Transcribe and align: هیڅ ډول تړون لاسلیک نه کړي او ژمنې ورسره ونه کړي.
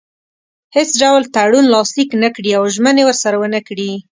هیڅ 0.75 0.89
ډول 1.01 1.21
تړون 1.35 1.65
لاسلیک 1.75 2.09
نه 2.23 2.29
کړي 2.35 2.51
او 2.59 2.63
ژمنې 2.75 3.03
ورسره 3.05 3.35
ونه 3.39 3.59
کړي. 3.67 3.91